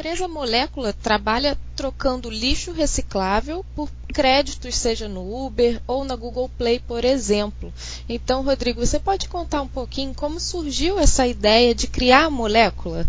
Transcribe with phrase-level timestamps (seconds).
[0.00, 6.80] empresa Molécula trabalha trocando lixo reciclável por créditos, seja no Uber ou na Google Play,
[6.80, 7.70] por exemplo.
[8.08, 13.04] Então, Rodrigo, você pode contar um pouquinho como surgiu essa ideia de criar a Molécula?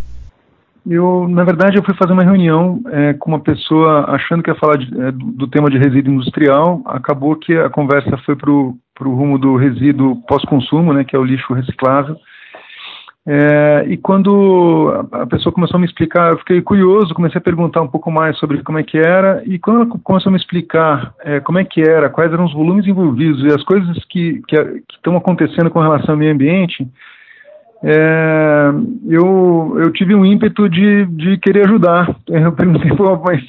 [0.86, 4.60] Eu, na verdade, eu fui fazer uma reunião é, com uma pessoa achando que ia
[4.60, 6.82] falar de, é, do tema de resíduo industrial.
[6.88, 11.23] Acabou que a conversa foi para o rumo do resíduo pós-consumo, né, que é o
[11.23, 12.17] lixo reciclável.
[13.27, 17.81] É, e quando a pessoa começou a me explicar, eu fiquei curioso, comecei a perguntar
[17.81, 21.13] um pouco mais sobre como é que era, e quando ela começou a me explicar
[21.23, 24.41] é, como é que era, quais eram os volumes envolvidos e as coisas que,
[24.91, 26.88] estão acontecendo com relação ao meio ambiente,
[27.84, 28.71] é,
[29.07, 32.16] eu, eu tive um ímpeto de, de querer ajudar.
[32.27, 32.91] Eu perguntei,
[33.25, 33.44] mas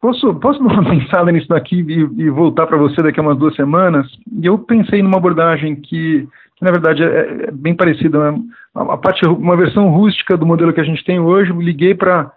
[0.00, 3.38] posso, posso dar uma pensada nisso daqui e, e voltar para você daqui a umas
[3.38, 4.06] duas semanas?
[4.40, 8.32] E eu pensei numa abordagem que, que na verdade, é, é bem parecida.
[8.32, 8.38] Né?
[8.74, 12.32] A, parte, uma versão rústica do modelo que a gente tem hoje, liguei para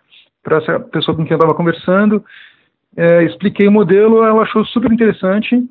[0.51, 2.23] essa pessoa com quem eu estava conversando,
[2.95, 5.63] é, expliquei o modelo, ela achou super interessante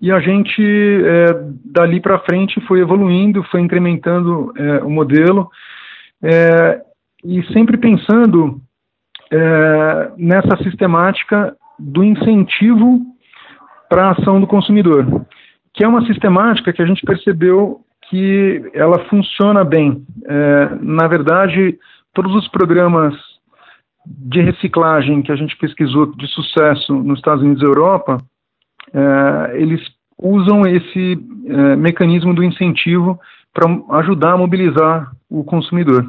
[0.00, 1.26] e a gente, é,
[1.64, 5.50] dali para frente, foi evoluindo, foi incrementando é, o modelo,
[6.22, 6.80] é,
[7.24, 8.60] e sempre pensando
[9.30, 13.00] é, nessa sistemática do incentivo
[13.88, 15.26] para a ação do consumidor,
[15.74, 20.04] que é uma sistemática que a gente percebeu que ela funciona bem.
[20.26, 21.78] É, na verdade,
[22.14, 23.14] todos os programas
[24.06, 28.18] de reciclagem que a gente pesquisou de sucesso nos Estados Unidos e Europa,
[28.92, 29.80] é, eles
[30.18, 33.18] usam esse é, mecanismo do incentivo
[33.52, 33.66] para
[33.98, 36.06] ajudar a mobilizar o consumidor.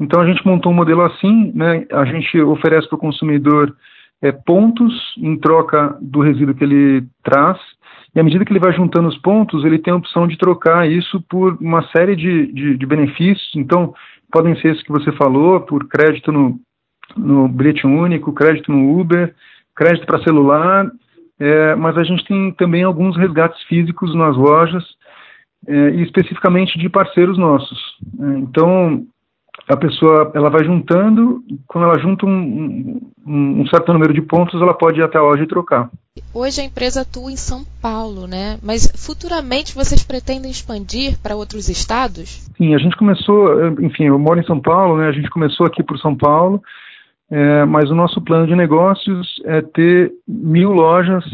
[0.00, 3.76] Então a gente montou um modelo assim, né, a gente oferece para o consumidor
[4.22, 7.58] é, pontos em troca do resíduo que ele traz,
[8.14, 10.88] e à medida que ele vai juntando os pontos, ele tem a opção de trocar
[10.88, 13.52] isso por uma série de, de, de benefícios.
[13.54, 13.94] Então,
[14.32, 16.58] podem ser esses que você falou, por crédito no,
[17.16, 19.32] no bilhete único, crédito no Uber,
[19.76, 20.90] crédito para celular,
[21.38, 24.84] é, mas a gente tem também alguns resgates físicos nas lojas,
[25.68, 27.78] é, e especificamente de parceiros nossos.
[28.18, 29.04] É, então,
[29.70, 34.60] a pessoa ela vai juntando, quando ela junta um, um, um, certo número de pontos,
[34.60, 35.90] ela pode ir até a loja e trocar.
[36.34, 38.58] Hoje a empresa atua em São Paulo, né?
[38.62, 42.48] Mas futuramente vocês pretendem expandir para outros estados?
[42.56, 45.08] Sim, a gente começou, enfim, eu moro em São Paulo, né?
[45.08, 46.60] A gente começou aqui por São Paulo
[47.30, 51.24] é, mas o nosso plano de negócios é ter mil lojas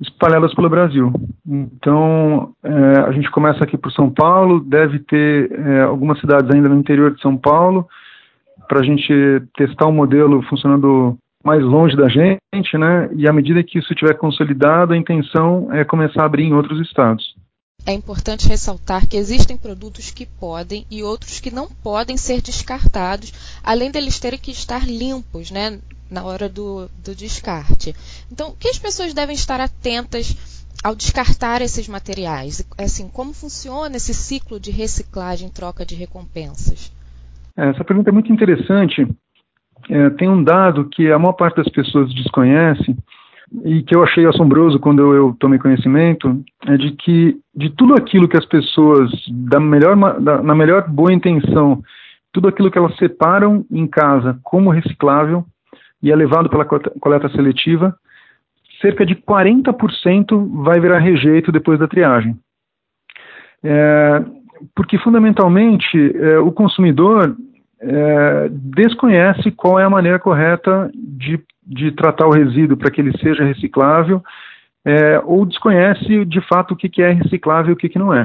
[0.00, 1.12] espalhadas pelo Brasil.
[1.46, 6.68] Então, é, a gente começa aqui por São Paulo, deve ter é, algumas cidades ainda
[6.68, 7.86] no interior de São Paulo,
[8.68, 9.12] para a gente
[9.56, 13.08] testar o um modelo funcionando mais longe da gente, né?
[13.14, 16.80] E à medida que isso estiver consolidado, a intenção é começar a abrir em outros
[16.80, 17.36] estados.
[17.86, 23.32] É importante ressaltar que existem produtos que podem e outros que não podem ser descartados,
[23.62, 25.78] além deles terem que estar limpos, né,
[26.10, 27.94] na hora do, do descarte.
[28.30, 32.66] Então, o que as pessoas devem estar atentas ao descartar esses materiais?
[32.78, 36.92] Assim, como funciona esse ciclo de reciclagem troca de recompensas?
[37.56, 39.06] É, essa pergunta é muito interessante.
[39.88, 42.96] É, tem um dado que a maior parte das pessoas desconhece,
[43.64, 47.94] e que eu achei assombroso quando eu, eu, tomei conhecimento é de que de tudo
[47.94, 51.80] aquilo que as pessoas da melhor da, na melhor boa intenção
[52.32, 55.44] tudo aquilo que elas separam em casa como reciclável
[56.06, 57.94] e é levado pela coleta seletiva
[58.80, 62.36] cerca de 40% vai virar rejeito depois da triagem
[63.62, 64.24] é,
[64.74, 67.36] porque fundamentalmente é, o consumidor
[67.80, 73.18] é, desconhece qual é a maneira correta de de tratar o resíduo para que ele
[73.18, 74.22] seja reciclável,
[74.84, 78.14] é, ou desconhece de fato o que, que é reciclável e o que, que não
[78.14, 78.24] é.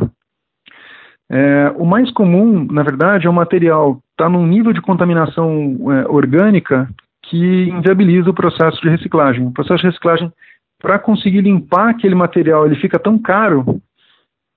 [1.31, 1.74] é.
[1.75, 6.08] O mais comum, na verdade, é o material estar tá num nível de contaminação é,
[6.08, 6.88] orgânica
[7.31, 9.47] que inviabiliza o processo de reciclagem.
[9.47, 10.30] O processo de reciclagem,
[10.78, 13.82] para conseguir limpar aquele material, ele fica tão caro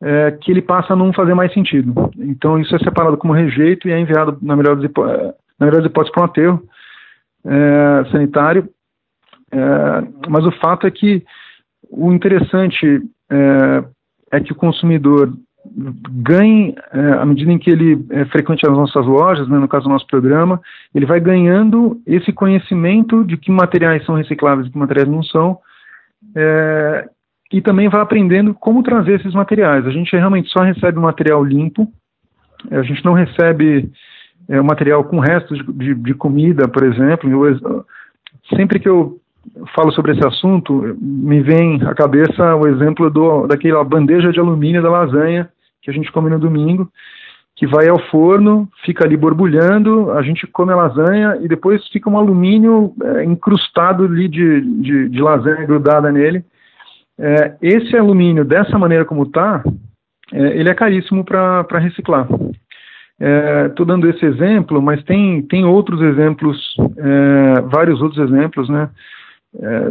[0.03, 2.11] é, que ele passa a não fazer mais sentido.
[2.19, 5.83] Então, isso é separado como rejeito e é enviado, na melhor das, hipó na melhor
[5.83, 6.63] das hipóteses, para um aterro
[7.47, 8.69] é, sanitário
[9.53, 11.25] é, mas o fato é que
[11.89, 13.01] o interessante
[13.31, 13.85] é,
[14.33, 15.33] é que o consumidor
[15.77, 19.85] ganhe, é, à medida em que ele é, frequente as nossas lojas, né, no caso
[19.85, 20.61] do nosso programa,
[20.95, 25.59] ele vai ganhando esse conhecimento de que materiais são recicláveis e que materiais não são,
[26.37, 27.09] é,
[27.53, 29.87] e também vai aprendendo como trazer esses materiais.
[29.87, 31.89] A gente realmente só recebe o material limpo,
[32.71, 33.91] a gente não recebe
[34.49, 37.31] é, o material com restos de, de, de comida, por exemplo.
[37.31, 37.85] Eu,
[38.57, 39.19] sempre que eu
[39.75, 44.83] falo sobre esse assunto, me vem à cabeça o exemplo do, daquela bandeja de alumínio
[44.83, 45.49] da lasanha
[45.85, 46.91] que a gente come no domingo.
[47.57, 52.11] que vai ao forno, fica ali borbulhando, a gente come a lasanha e depois fica
[52.11, 56.45] um alumínio é, incrustado ali de, de, de, lasanha grudada nele.
[57.17, 59.63] É, esse alumínio, dessa maneira como está,
[60.33, 62.27] é, ele é caríssimo para reciclar.
[63.69, 66.59] Estou dando esse exemplo, mas tem, tem outros exemplos,
[67.71, 68.91] vários outros exemplos, né,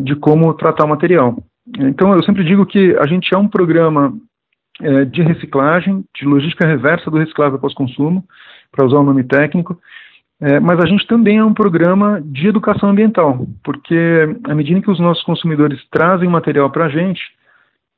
[0.01, 1.37] de como tratar o material.
[1.79, 4.13] Então, eu sempre digo que a gente é um programa
[4.81, 8.23] é, de reciclagem, de logística reversa do reciclável pós-consumo,
[8.71, 9.79] para usar o nome técnico,
[10.41, 14.91] é, mas a gente também é um programa de educação ambiental, porque à medida que
[14.91, 17.21] os nossos consumidores trazem material para a gente,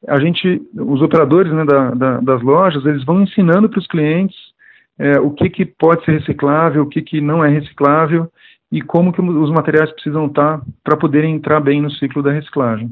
[0.08, 4.36] a gente, os operadores né, da, da, das lojas, eles vão ensinando para os clientes
[5.00, 8.30] é, o que, que pode ser reciclável, o que, que não é reciclável
[8.72, 12.92] e como que os materiais precisam estar para poderem entrar bem no ciclo da reciclagem.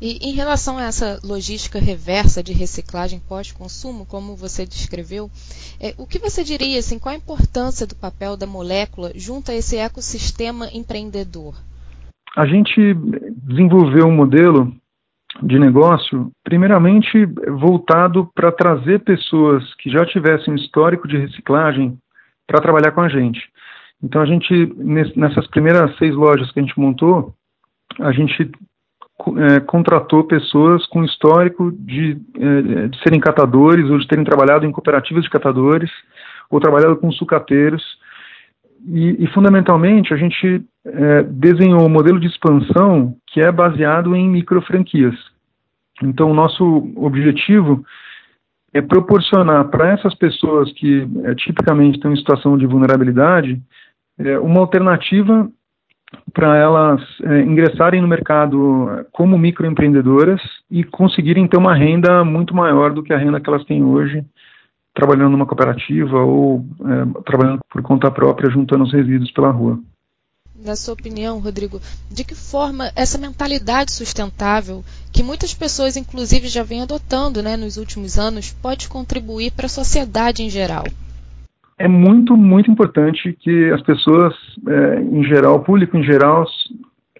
[0.00, 5.28] E em relação a essa logística reversa de reciclagem pós-consumo, como você descreveu,
[5.80, 9.54] é, o que você diria, assim, qual a importância do papel da molécula junto a
[9.54, 11.54] esse ecossistema empreendedor?
[12.36, 12.94] A gente
[13.48, 14.72] desenvolveu um modelo
[15.42, 17.26] de negócio, primeiramente
[17.60, 21.98] voltado para trazer pessoas que já tivessem um histórico de reciclagem
[22.46, 23.40] para trabalhar com a gente.
[24.02, 24.52] Então, a gente,
[25.16, 27.34] nessas primeiras seis lojas que a gente montou,
[28.00, 28.50] a gente
[29.36, 34.72] é, contratou pessoas com histórico de, é, de, serem catadores ou de terem trabalhado em
[34.72, 35.90] cooperativas de catadores
[36.50, 37.82] ou trabalhado com sucateiros.
[38.86, 44.28] E, e fundamentalmente, a gente é, desenhou um modelo de expansão que é baseado em
[44.28, 45.16] micro franquias.
[46.02, 47.84] Então, o nosso objetivo
[48.72, 53.60] é proporcionar para essas pessoas que é, tipicamente estão em situação de vulnerabilidade
[54.18, 55.50] é, uma alternativa
[56.32, 60.40] para elas é, ingressarem no mercado é, como microempreendedoras
[60.70, 64.24] e conseguirem ter uma renda muito maior do que a renda que elas têm hoje,
[64.94, 69.78] trabalhando numa cooperativa ou é, trabalhando por conta própria, juntando os resíduos pela rua.
[70.64, 76.64] Na sua opinião, Rodrigo, de que forma essa mentalidade sustentável, que muitas pessoas, inclusive, já
[76.64, 80.84] vêm adotando né, nos últimos anos, pode contribuir para a sociedade em geral?
[81.78, 84.34] É muito, muito importante que as pessoas,
[84.66, 86.44] é, em geral, o público em geral,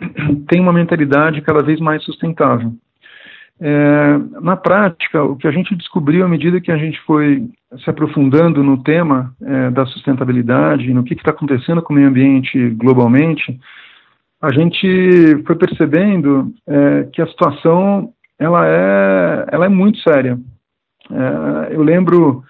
[0.48, 2.72] tenham uma mentalidade cada vez mais sustentável.
[3.60, 7.48] É, na prática, o que a gente descobriu à medida que a gente foi
[7.82, 12.70] se aprofundando no tema é, da sustentabilidade, no que está acontecendo com o meio ambiente
[12.70, 13.58] globalmente,
[14.40, 20.38] a gente foi percebendo é, que a situação ela é, ela é muito séria.
[21.10, 22.44] É, eu lembro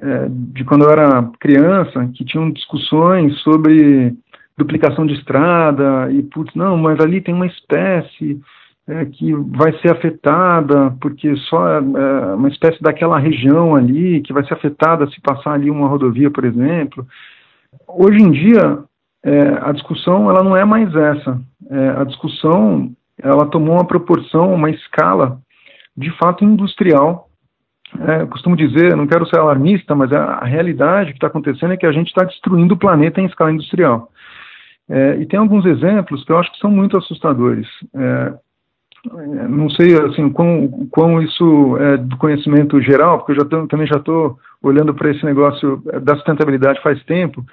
[0.00, 4.14] é, de quando eu era criança, que tinham discussões sobre
[4.56, 8.40] duplicação de estrada, e, putz, não, mas ali tem uma espécie
[8.86, 14.32] é, que vai ser afetada, porque só é, é, uma espécie daquela região ali, que
[14.32, 17.06] vai ser afetada se passar ali uma rodovia, por exemplo.
[17.86, 18.78] Hoje em dia,
[19.22, 21.40] é, a discussão ela não é mais essa.
[21.70, 22.90] É, a discussão
[23.22, 25.38] ela tomou uma proporção, uma escala
[25.96, 27.29] de fato industrial
[27.98, 31.86] é, costumo dizer, não quero ser alarmista, mas a, realidade que está acontecendo é que
[31.86, 34.10] a gente está destruindo o planeta em escala industrial.
[34.88, 37.66] É, e tem alguns exemplos que eu acho que são muito assustadores.
[37.94, 38.34] É,
[39.12, 43.66] é não sei assim quão, quão isso é do conhecimento geral, porque eu já tô,
[43.66, 47.44] também já estou olhando para esse negócio da sustentabilidade faz tempo,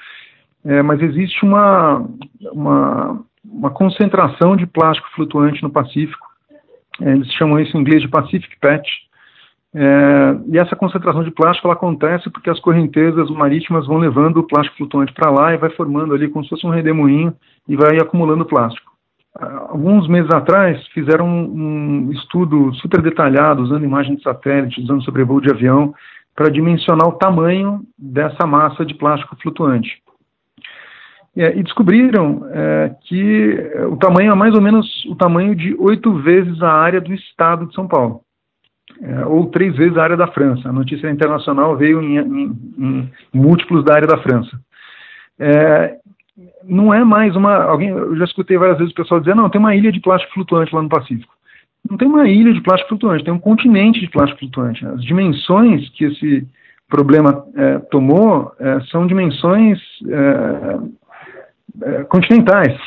[0.65, 2.05] é, mas existe uma,
[2.51, 6.27] uma, uma, concentração de plástico flutuante no Pacífico.
[7.01, 8.87] É, eles chamam isso em inglês de Pacific Patch.
[9.75, 14.47] É, e essa concentração de plástico ela acontece porque as correntezas marítimas vão levando o
[14.47, 17.33] plástico flutuante para lá e vai formando ali como se fosse um redemoinho
[17.67, 18.91] e vai acumulando plástico.
[19.35, 25.51] Alguns meses atrás fizeram um, estudo super detalhado, usando imagens de satélite, usando sobrevoo de
[25.51, 25.93] avião,
[26.35, 30.01] para dimensionar o tamanho dessa massa de plástico flutuante.
[31.35, 36.15] É, e descobriram é, que o tamanho é mais ou menos o tamanho de oito
[36.15, 38.21] vezes a área do estado de São Paulo
[39.01, 40.69] é, ou três vezes a área da França.
[40.69, 44.59] A notícia internacional veio em, em, em múltiplos da área da França.
[45.39, 45.97] É,
[46.63, 47.63] não é mais uma.
[47.63, 50.33] Alguém, eu já escutei várias vezes o pessoal dizer: não, tem uma ilha de plástico
[50.33, 51.33] flutuante lá no Pacífico.
[51.89, 54.85] Não tem uma ilha de plástico flutuante, tem um continente de plástico flutuante.
[54.85, 56.47] As dimensões que esse
[56.89, 60.79] problema é, tomou é, são dimensões é,
[61.83, 62.77] é, continentais.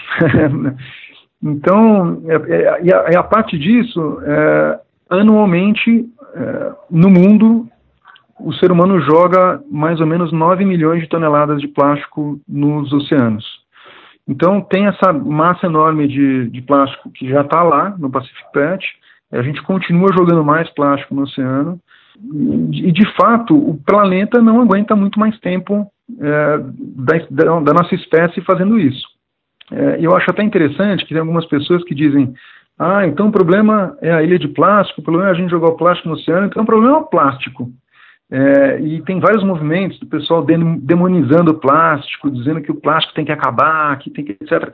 [1.43, 2.23] então,
[2.83, 4.19] e a, e, a, parte disso,
[5.11, 7.69] anualmente, é, no mundo,
[8.39, 13.45] o ser humano joga mais ou menos 9 milhões de toneladas de plástico nos oceanos.
[14.27, 18.87] Então, tem essa massa enorme de, de plástico que já está lá no Pacific Pet,
[19.33, 21.81] a gente continua jogando mais plástico no oceano,
[22.73, 25.91] e de fato o planeta não aguenta muito mais tempo
[26.21, 26.59] é,
[27.31, 29.07] da, da, nossa espécie fazendo isso.
[29.73, 32.35] É, eu acho até interessante que tem algumas pessoas que dizem
[32.83, 35.69] ah, então o problema é a ilha de plástico, o problema é a gente jogar
[35.69, 37.71] o plástico no oceano, então o problema é o plástico.
[38.31, 43.27] É, e tem vários movimentos do pessoal demonizando o plástico, dizendo que o plástico tem
[43.27, 44.73] que acabar, que tem que etc.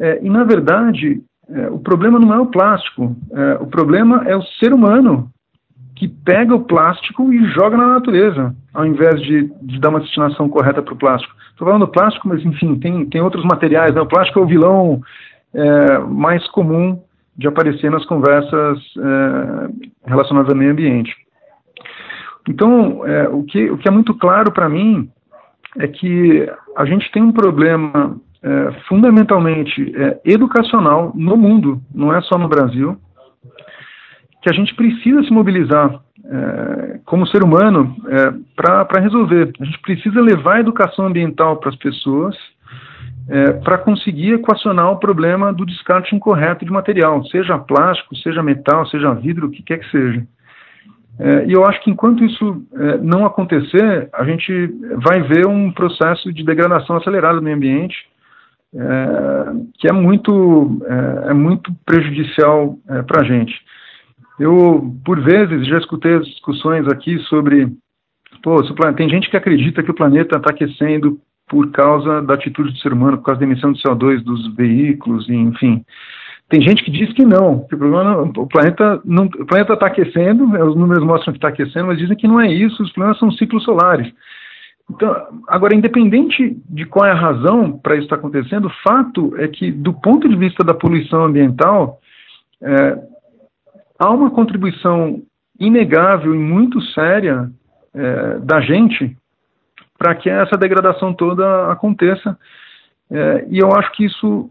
[0.00, 4.34] É, e na verdade, é, o problema não é o plástico, é, o problema é
[4.34, 5.28] o ser humano
[5.94, 10.48] que pega o plástico e joga na natureza, ao invés de, de dar uma destinação
[10.48, 11.34] correta para o plástico.
[11.50, 13.94] Estou falando do plástico, mas enfim, tem, tem outros materiais.
[13.94, 14.00] Né?
[14.00, 15.02] O plástico é o vilão
[15.52, 16.98] é, mais comum
[17.42, 21.12] de aparecer nas conversas é, relacionadas ao meio ambiente.
[22.48, 25.10] Então, é, o, que, o que é muito claro para mim
[25.78, 29.92] é que a gente tem um problema é, fundamentalmente
[30.24, 32.96] educacional no mundo, não é só no Brasil,
[34.40, 36.00] que a gente precisa se mobilizar
[37.04, 37.94] como ser humano
[38.56, 39.52] para resolver.
[39.60, 42.34] A gente precisa levar a educação ambiental para as pessoas
[43.28, 48.86] é, para conseguir equacionar o problema do descarte incorreto de material, seja plástico, seja metal,
[48.86, 50.26] seja vidro, o que quer que seja.
[51.18, 55.70] É, e eu acho que enquanto isso é, não acontecer, a gente vai ver um
[55.70, 57.96] processo de degradação acelerada do meio ambiente,
[58.74, 63.54] é, que é muito, é, é muito prejudicial é, para a gente.
[64.40, 67.68] Eu, por vezes, já escutei as discussões aqui sobre.
[68.42, 68.60] Pô,
[68.96, 71.20] tem gente que acredita que o planeta está aquecendo
[71.52, 75.28] por causa da atitude do ser humano, por causa da emissão de CO2 dos veículos,
[75.28, 75.84] enfim.
[76.48, 79.86] Tem gente que diz que não, que o, problema, o planeta não, o planeta está
[79.88, 83.18] aquecendo, os números mostram que está aquecendo, mas dizem que não é isso, os problemas
[83.18, 84.10] são ciclos solares.
[84.90, 85.14] Então,
[85.46, 89.46] agora, independente de qual é a razão para isso estar tá acontecendo, o fato é
[89.46, 92.00] que, do ponto de vista da poluição ambiental,
[92.62, 92.98] é,
[93.98, 95.20] há uma contribuição
[95.60, 97.50] inegável e muito séria
[97.94, 99.18] é, da gente
[100.02, 102.36] para que essa degradação toda aconteça.
[103.08, 104.50] É, e eu acho que isso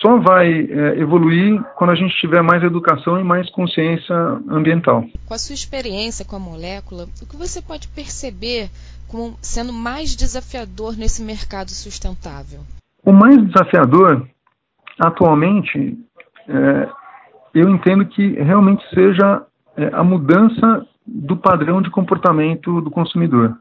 [0.00, 4.14] só vai é, evoluir quando a gente tiver mais educação e mais consciência
[4.48, 5.04] ambiental.
[5.26, 8.70] Com a sua experiência com a molécula, o que você pode perceber
[9.08, 12.60] como sendo mais desafiador nesse mercado sustentável?
[13.04, 14.24] O mais desafiador,
[15.00, 15.98] atualmente,
[16.48, 16.88] é,
[17.54, 19.42] eu entendo que realmente seja
[19.76, 23.58] é, a mudança do padrão de comportamento do consumidor.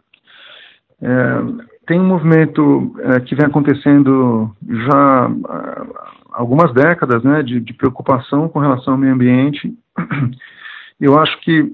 [1.01, 5.86] É, tem um movimento é, que vem acontecendo já há
[6.34, 9.74] algumas décadas, né, de, de, preocupação com relação ao meio ambiente.
[11.00, 11.72] Eu acho que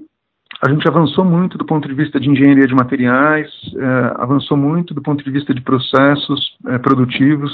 [0.64, 4.94] a gente avançou muito do ponto de vista de engenharia de materiais, é, avançou muito
[4.94, 7.52] do ponto de vista de processos é, produtivos,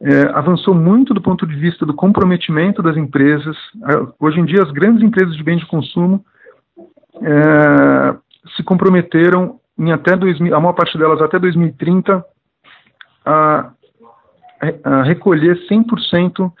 [0.00, 3.56] é, avançou muito do ponto de vista do comprometimento das empresas.
[4.18, 6.24] Hoje em dia, as grandes empresas de bens de consumo
[8.56, 12.24] se comprometeram em até 2000, a maior parte delas até 2030,
[13.24, 13.70] a,
[14.84, 16.52] a recolher 100%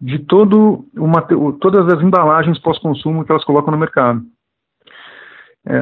[0.00, 4.22] de todo o, todas as embalagens pós-consumo que elas colocam no mercado.
[5.66, 5.76] É,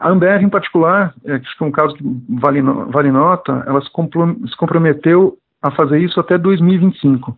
[0.00, 2.04] a Ambev, em particular, é, que é um caso que
[2.40, 7.36] vale, vale nota, ela se, se, comprometeu a fazer isso até 2025.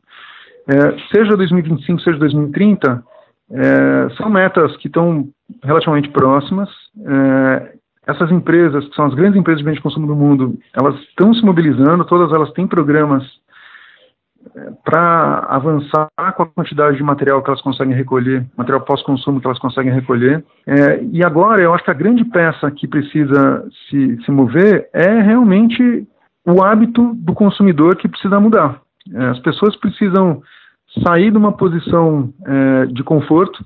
[0.68, 3.02] É, seja 2025, seja 2030,
[3.50, 5.28] é, são metas que estão
[5.62, 6.70] relativamente próximas.
[7.04, 7.72] É,
[8.06, 11.44] essas empresas, que são as grandes empresas de de consumo do mundo, elas estão se
[11.44, 13.24] mobilizando, todas elas têm programas
[14.56, 19.46] é, para avançar com a quantidade de material que elas conseguem recolher, material pós-consumo que
[19.46, 20.44] elas conseguem recolher.
[20.66, 25.20] É, e agora, eu acho que a grande peça que precisa se, se mover é
[25.20, 26.06] realmente
[26.44, 28.80] o hábito do consumidor que precisa mudar.
[29.14, 30.42] É, as pessoas precisam
[31.06, 33.64] sair de uma posição é, de conforto,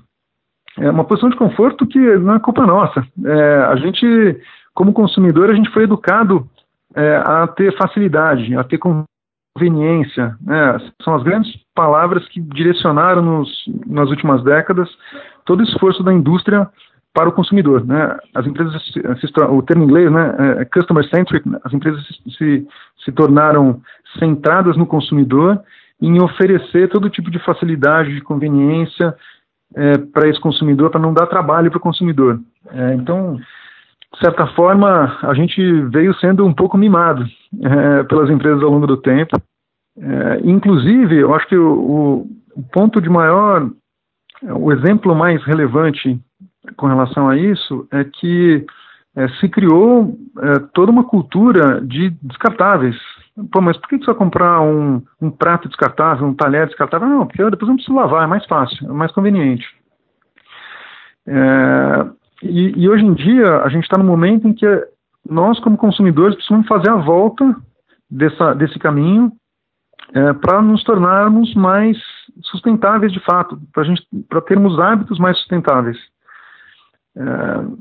[0.77, 3.05] é uma posição de conforto que não é culpa nossa.
[3.25, 4.39] É, a gente,
[4.73, 6.47] como consumidor, a gente foi educado
[6.95, 10.35] é, a ter facilidade, a ter conveniência.
[10.41, 10.77] Né?
[11.03, 13.49] São as grandes palavras que direcionaram nos,
[13.85, 14.89] nas últimas décadas
[15.45, 16.67] todo o esforço da indústria
[17.13, 17.83] para o consumidor.
[17.83, 18.15] Né?
[18.35, 18.75] As empresas,
[19.49, 22.05] o termo em inglês, né, é customer centric, as empresas
[22.37, 22.67] se,
[23.03, 23.81] se tornaram
[24.19, 25.59] centradas no consumidor
[25.99, 29.15] em oferecer todo tipo de facilidade, de conveniência,
[29.77, 32.39] é, para esse consumidor, para não dar trabalho para o consumidor.
[32.71, 37.23] É, então, de certa forma, a gente veio sendo um pouco mimado
[37.61, 39.39] é, pelas empresas ao longo do tempo.
[39.99, 43.69] É, inclusive, eu acho que o, o, ponto de maior,
[44.41, 46.19] o exemplo mais relevante
[46.75, 48.65] com relação a isso é que
[49.15, 52.95] é, se criou é, toda uma cultura de descartáveis.
[53.51, 57.07] Pô, mas por que, vai comprar um, um prato descartável, um talher descartável?
[57.07, 59.65] Não, porque depois não preciso lavar, é mais fácil, é mais conveniente.
[61.27, 62.07] É,
[62.41, 64.65] e, e hoje em dia a gente está no momento em que
[65.29, 67.55] nós, como consumidores, precisamos fazer a volta
[68.09, 69.31] dessa, desse caminho
[70.13, 71.97] é, para nos tornarmos mais
[72.43, 73.59] sustentáveis de fato,
[74.29, 75.97] para termos hábitos mais sustentáveis.
[77.15, 77.21] É,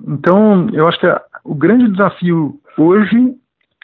[0.08, 3.34] então, eu acho que a, o grande desafio hoje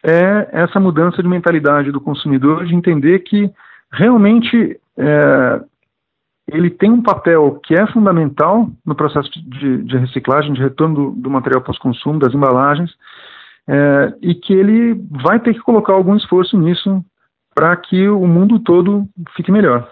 [0.04, 3.50] é essa mudança de mentalidade do consumidor, de entender que
[3.92, 5.60] realmente é,
[6.48, 11.10] ele tem um papel que é fundamental no processo de, de reciclagem, de retorno do,
[11.12, 12.90] do material pós-consumo, das embalagens,
[13.68, 17.04] é, e que ele vai ter que colocar algum esforço nisso
[17.54, 19.06] para que o mundo todo
[19.36, 19.88] fique melhor.